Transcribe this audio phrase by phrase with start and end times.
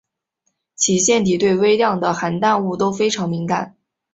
[0.73, 3.75] 其腺体对微量的含氮物都非常敏感。